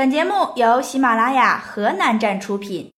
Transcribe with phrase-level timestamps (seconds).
[0.00, 2.90] 本节目由喜马拉雅河南站出品。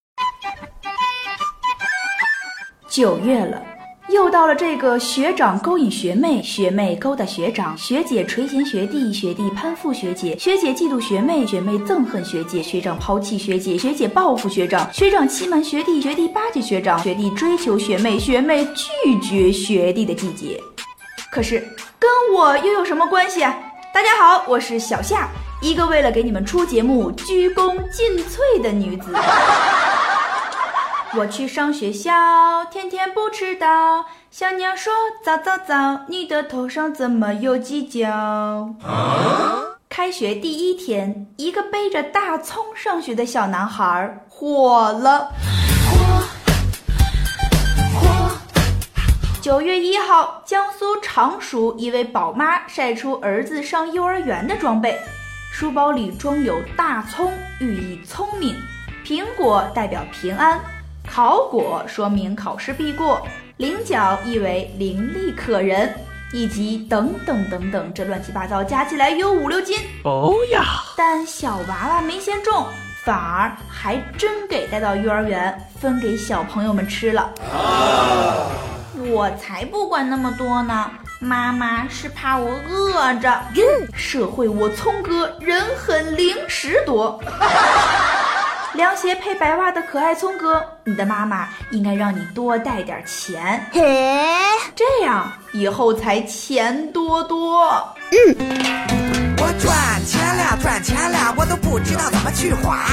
[2.88, 3.60] 九月了，
[4.08, 20.56] 又到了这个学长勾引学妹，学妹勾搭学长，学姐垂涎学弟，学弟攀附学姐，学姐嫉妒学妹，学妹憎恨学姐，学长抛弃学姐，学姐报复学长，学长欺瞒学弟，学弟巴结学长，学弟追求学妹，学妹拒绝学弟的季节。
[21.32, 21.58] 可是
[21.98, 23.58] 跟我又有什么关系啊？
[23.92, 25.28] 大家好，我是小夏。
[25.62, 29.12] 一个为了给你们出节目鞠躬尽瘁的女子，
[31.16, 34.04] 我去上学校，天天不迟到。
[34.32, 34.92] 小鸟说
[35.24, 38.74] ：“早早早，你的头上怎么有犄角？”
[39.88, 45.30] 开学第一天，一个背着大葱上学的小男孩火了。
[47.94, 48.30] 火火
[49.40, 54.98] 九月一号，江苏常熟一位宝妈晒出儿子上幼儿园的装备。
[55.52, 58.54] 书包里装有大葱，寓意聪明；
[59.04, 60.58] 苹果代表平安；
[61.06, 63.20] 考果说明考试必过；
[63.58, 65.94] 菱角意为伶俐可人，
[66.32, 69.78] 以及等等等等，这乱七八糟加起来有五六斤。
[70.04, 70.64] 哦呀！
[70.96, 72.66] 但小娃娃没嫌重，
[73.04, 77.30] 反而还真给带到幼儿园分给小朋友们吃了。
[78.96, 80.90] 我才不管那么多呢！
[81.22, 83.40] 妈妈是怕我饿着。
[83.94, 87.22] 社会我聪哥人狠零食多。
[88.74, 94.34] 凉鞋配白袜的可爱聪哥，你的妈妈应该让你多带点钱，嘿
[94.74, 97.66] 这样以后才钱多多。
[98.10, 98.34] 嗯，
[99.36, 102.86] 我赚钱了，赚钱了，我都不知道怎么去花。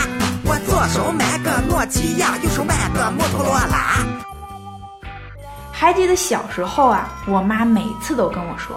[0.45, 4.05] 我左手买个诺基亚，右手买个摩托罗拉。
[5.79, 8.75] 还记得小时候啊，我妈每次都跟我说：“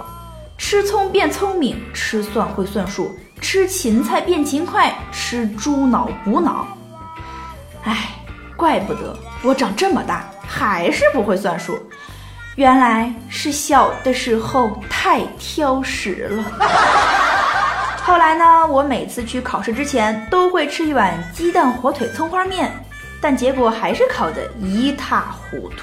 [0.56, 6.64] 吃葱变聪明，吃蒜会算数，吃芹菜变勤快，吃猪脑补脑。”
[7.82, 8.10] 哎，
[8.56, 11.76] 怪不得我长这么大还是不会算数，
[12.54, 16.44] 原来是小的时候太挑食了。
[18.04, 22.72] 后来呢，我每次去考试之前都会吃一碗鸡蛋火腿葱花面，
[23.20, 25.82] 但结果还是考得一塌糊涂。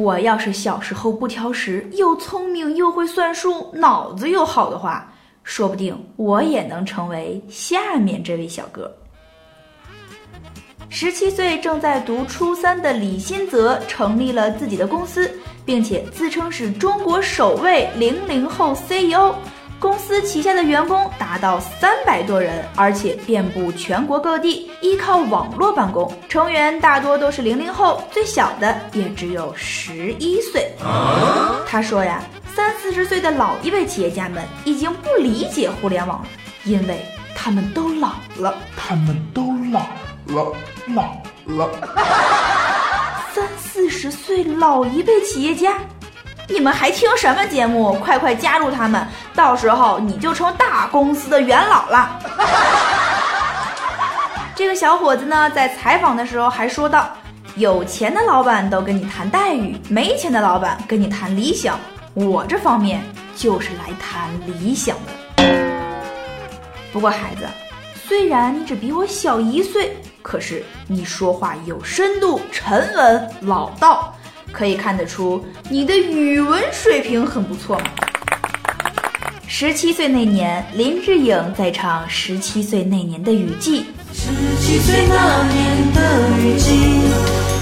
[0.00, 5.12] 我要是小时候不挑食，又聪明又会算数，脑子又好的话，
[5.44, 8.90] 说不定我也能成为下面这位小哥。
[10.88, 15.30] 十七岁正在读初三的李新泽成立了自己的公司，
[15.64, 19.34] 并且自称是中国首位零零后 CEO。
[19.80, 26.12] 公司旗下的员工达到三百多人，而且遍布全国各地，依靠网络办公。
[26.28, 30.70] 成员大多都是零零后，最小的也只有十一岁。
[31.66, 32.22] 他说呀，
[32.54, 36.26] 三四十岁的老一辈企业家们已经不理解互联网了，
[36.64, 37.00] 因为
[37.34, 38.54] 他们都老了。
[38.76, 39.80] 他们都老
[40.26, 40.52] 了，
[40.94, 41.14] 老
[41.46, 41.70] 了。
[43.32, 45.78] 三四十岁老一辈企业家。
[46.50, 47.92] 你们还听什么节目？
[47.94, 49.06] 快快加入他们，
[49.36, 52.18] 到时候你就成大公司的元老了。
[54.56, 57.08] 这个小伙子呢，在采访的时候还说到
[57.54, 61.78] ：“有钱的老板都跟你谈待遇，没钱的老板跟你谈理想。
[62.14, 63.00] 我这方面
[63.36, 65.12] 就是来谈理想的。”
[66.92, 67.46] 不过孩子，
[68.08, 74.12] 虽然你只比我小一岁，可是你说话有深度、沉稳、老道。
[74.52, 77.84] 可以看得出你的语文水平很不错嘛。
[79.46, 83.80] 十七岁那年，林志颖在唱《十七岁那年的雨季》。
[84.12, 84.30] 十
[84.60, 86.00] 七岁那年的
[86.38, 86.70] 雨季。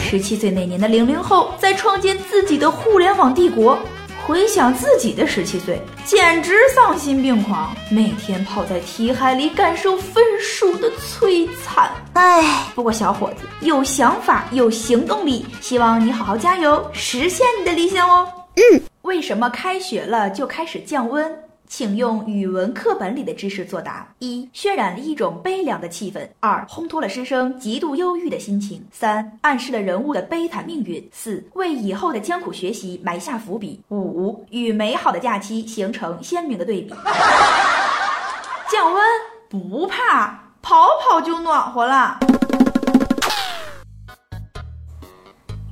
[0.01, 3.79] 十七岁那年的零零后在创建自己的互联网帝国。
[4.29, 11.91] 回想自己的十七岁，简直丧心病狂，每天泡在题海里，感受分数的摧残。
[12.13, 12.45] 唉，
[12.75, 18.29] 不过小伙子有想法，有行动力，希望你好好加油，实现你的理想哦。
[18.57, 21.35] 嗯，为什么开学了就开始降温？
[21.69, 36.89] 请用语文课本里的知识作答：一、渲染了一种悲凉的气氛；二、烘托了师生极度忧郁的心情；三、暗示了人物的悲惨命运；四、为以后的艰苦学习埋下伏笔；五、与美好的假期形成鲜明的对比。
[38.73, 39.03] 降温
[39.51, 42.19] 不怕，跑跑就暖和了。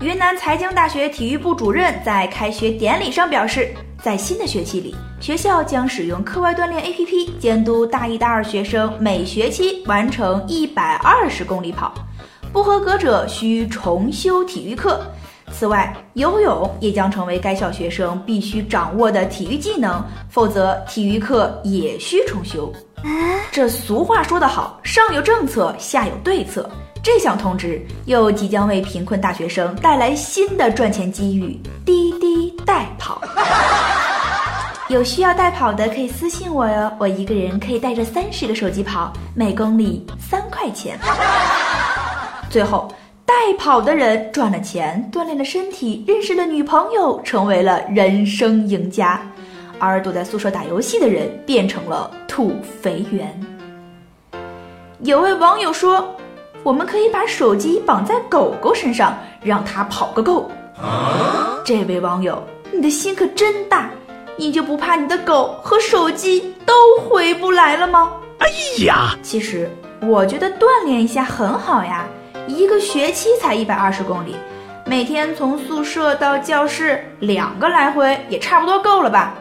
[0.02, 3.74] 云南财经大学体育部主任在开学典礼上表示，
[4.06, 11.92] 在新的学期里，学校将使用课外锻炼 APP 监督大一、大二学生每学期完成一百二十公里跑，
[12.52, 15.04] 不合格者需重修体育课。
[15.50, 22.72] 此外，游泳也将成为该校学生必须掌握的体育技能，否则体育课也需重修。
[23.50, 26.70] 这俗话说得好，上有政策，下有对策。
[27.02, 33.15] 这项通知又即将为贫困大学生带来新的赚钱机遇——滴滴代跑。
[34.88, 40.98] 有需要代跑的可以私信我哟，我一个人可以带着三十个手机跑，每公里三块钱。
[42.48, 42.88] 最后。
[43.24, 49.18] 代跑的人赚了钱，锻炼了身体，认识了女朋友，成为了人生赢家；
[49.80, 53.28] 而躲在宿舍打游戏的人变成了土肥圆。
[55.00, 56.08] 有位网友说
[56.62, 60.48] ：“我们可以把手机绑在狗狗身上，让它跑个够。”
[61.66, 62.40] 这位网友，
[62.72, 63.90] 你的心可真大，
[64.36, 68.12] 你就不怕你的狗和手机都回不来了吗？
[68.38, 68.46] 哎
[68.84, 69.70] 呀，其实
[70.02, 72.04] 我觉得锻炼一下很好呀。
[72.46, 74.36] 一个学期才一百二十公里，
[74.84, 79.34] 每天从宿舍到教室两个来回也差不多够了吧？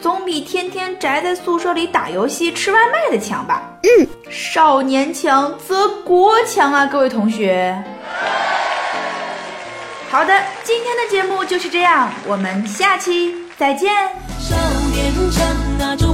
[0.00, 3.62] 总比天天宅在宿舍里打游戏吃外卖的强吧？
[3.84, 7.80] 嗯，少年强则国强啊，各位同学。
[10.10, 10.34] 好的，
[10.64, 14.31] 今天的节目就是这样，我们下期再见。
[14.92, 16.11] 变成那种。